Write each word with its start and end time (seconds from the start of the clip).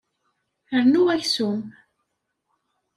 Rnu 0.81 1.01
aksum. 1.15 1.59